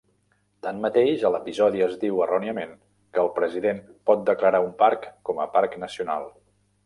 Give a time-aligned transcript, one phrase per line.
[0.67, 2.73] Tanmateix, a l'episodi es diu erròniament
[3.17, 6.27] que el president pot declarar un parc com a parc nacional.